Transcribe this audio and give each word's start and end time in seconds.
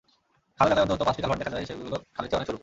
খাল 0.57 0.65
এলাকায় 0.67 0.83
অন্তত 0.85 1.01
পাঁচটি 1.07 1.21
কালভার্ট 1.21 1.39
দেখা 1.41 1.53
যায়, 1.53 1.65
যেগুলো 1.69 1.95
খালের 2.15 2.29
চেয়ে 2.29 2.39
অনেক 2.39 2.47
সরু। 2.49 2.59